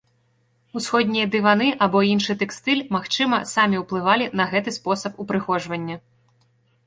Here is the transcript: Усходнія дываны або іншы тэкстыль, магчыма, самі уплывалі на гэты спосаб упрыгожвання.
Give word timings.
Усходнія 0.79 1.25
дываны 1.33 1.67
або 1.85 1.99
іншы 2.13 2.35
тэкстыль, 2.41 2.81
магчыма, 2.97 3.37
самі 3.53 3.77
уплывалі 3.83 4.25
на 4.41 4.47
гэты 4.53 4.69
спосаб 4.79 5.19
упрыгожвання. 5.25 5.95